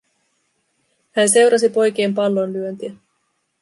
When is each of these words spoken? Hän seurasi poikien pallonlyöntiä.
Hän 1.15 1.29
seurasi 1.29 1.69
poikien 1.69 2.13
pallonlyöntiä. 2.13 2.93